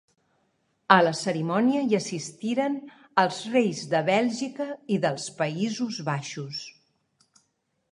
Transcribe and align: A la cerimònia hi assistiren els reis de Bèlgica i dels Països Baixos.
A 0.93 0.95
la 1.07 1.11
cerimònia 1.19 1.81
hi 1.89 1.97
assistiren 1.97 2.79
els 3.25 3.43
reis 3.57 3.83
de 3.93 4.03
Bèlgica 4.09 4.69
i 4.97 5.01
dels 5.07 5.29
Països 5.45 6.03
Baixos. 6.11 6.67